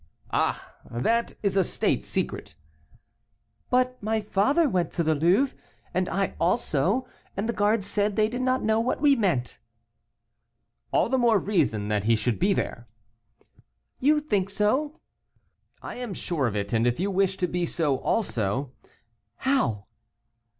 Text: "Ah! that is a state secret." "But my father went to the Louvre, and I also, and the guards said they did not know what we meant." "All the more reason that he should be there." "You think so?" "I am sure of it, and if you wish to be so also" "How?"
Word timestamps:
"Ah! 0.33 0.73
that 0.89 1.35
is 1.43 1.55
a 1.55 1.63
state 1.63 2.03
secret." 2.03 2.55
"But 3.69 4.01
my 4.01 4.19
father 4.19 4.67
went 4.67 4.91
to 4.93 5.03
the 5.03 5.13
Louvre, 5.13 5.55
and 5.93 6.09
I 6.09 6.33
also, 6.39 7.07
and 7.37 7.47
the 7.47 7.53
guards 7.53 7.85
said 7.85 8.15
they 8.15 8.27
did 8.27 8.41
not 8.41 8.63
know 8.63 8.79
what 8.79 8.99
we 8.99 9.15
meant." 9.15 9.59
"All 10.91 11.07
the 11.07 11.19
more 11.19 11.37
reason 11.37 11.87
that 11.89 12.05
he 12.05 12.15
should 12.15 12.39
be 12.39 12.51
there." 12.51 12.87
"You 13.99 14.19
think 14.21 14.49
so?" 14.49 14.99
"I 15.83 15.97
am 15.97 16.15
sure 16.15 16.47
of 16.47 16.55
it, 16.55 16.73
and 16.73 16.87
if 16.87 16.99
you 16.99 17.11
wish 17.11 17.37
to 17.37 17.45
be 17.45 17.67
so 17.67 17.97
also" 17.99 18.71
"How?" 19.45 19.85